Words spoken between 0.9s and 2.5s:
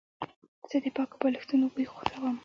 پاکو بالښتونو بوی خوښوم.